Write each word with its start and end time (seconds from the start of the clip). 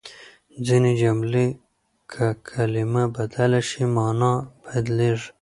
ځينې 0.65 0.91
جملې 1.01 1.45
که 2.11 2.25
کلمه 2.49 3.03
بدله 3.15 3.61
شي، 3.69 3.83
مانا 3.95 4.33
بدلېږي. 4.63 5.29